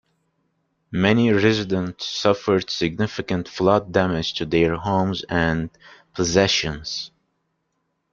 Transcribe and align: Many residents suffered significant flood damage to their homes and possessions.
Many 0.93 1.31
residents 1.31 2.07
suffered 2.09 2.71
significant 2.71 3.47
flood 3.47 3.91
damage 3.91 4.33
to 4.33 4.47
their 4.47 4.75
homes 4.75 5.23
and 5.29 5.69
possessions. 6.15 7.11